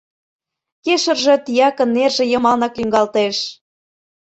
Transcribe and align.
Кешырже 0.83 1.35
тиякын 1.45 1.89
нерже 1.95 2.23
йымалнак 2.31 2.73
лӱҥгалтеш. 2.77 3.37